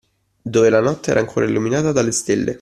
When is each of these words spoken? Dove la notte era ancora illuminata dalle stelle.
Dove 0.41 0.71
la 0.71 0.81
notte 0.81 1.11
era 1.11 1.19
ancora 1.19 1.45
illuminata 1.45 1.91
dalle 1.91 2.11
stelle. 2.11 2.49